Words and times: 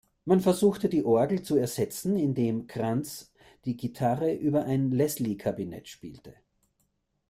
Man 0.25 0.39
versuchte 0.41 0.89
die 0.89 1.03
Orgel 1.05 1.43
zu 1.43 1.55
ersetzen, 1.57 2.15
indem 2.17 2.65
Krantz 2.65 3.31
die 3.65 3.77
Gitarre 3.77 4.33
über 4.33 4.65
ein 4.65 4.89
Leslie-Kabinett 4.89 5.89
spielte. 5.89 6.33